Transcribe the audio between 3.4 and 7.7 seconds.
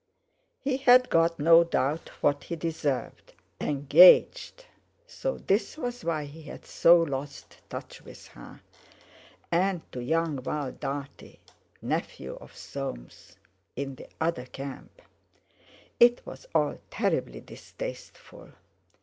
Engaged! So this was why he had so lost